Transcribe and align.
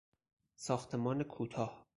ساختمان 0.55 1.23
کوتاه 1.23 1.85